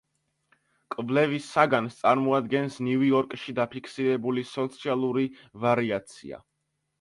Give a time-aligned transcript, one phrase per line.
[0.93, 5.27] კვლევის საგანს წარმოადგენს ნიუ იორკში დაფიქსირებული სოციალური
[5.67, 6.43] ვარიაცია.